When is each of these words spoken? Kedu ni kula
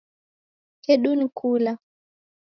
Kedu 0.83 1.15
ni 1.15 1.27
kula 1.37 1.73